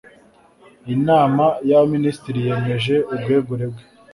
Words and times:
inama 0.95 1.43
y 1.67 1.71
abaminisitiri 1.75 2.39
yemeje 2.47 2.95
ubwegure 3.13 3.65
bwe 3.71 3.83